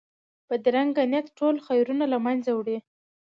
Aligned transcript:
بدرنګه 0.47 1.03
نیت 1.11 1.27
ټول 1.37 1.55
خیرونه 1.67 2.05
له 2.13 2.17
منځه 2.25 2.51
وړي 2.53 2.77